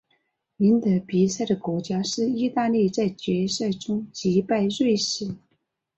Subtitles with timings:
[0.57, 5.35] 赢得比赛的国家是意大利在决赛中击败瑞士。